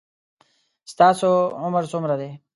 ستاسو 0.91 1.31
عمر 1.61 1.83
څومره 1.91 2.15
ده 2.19 2.29